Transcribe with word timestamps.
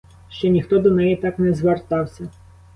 Ще 0.29 0.49
ніхто 0.49 0.79
до 0.79 0.91
неї 0.91 1.15
так 1.15 1.39
не 1.39 1.53
звертався. 1.53 2.29